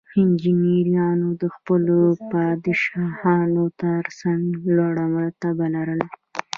انجینرانو 0.19 1.27
د 1.41 1.43
خپلو 1.55 1.97
پادشاهانو 2.31 3.63
ترڅنګ 3.81 4.43
لوړه 4.75 5.05
مرتبه 5.15 5.65
لرله. 5.75 6.07